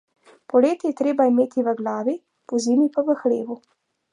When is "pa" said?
2.97-3.05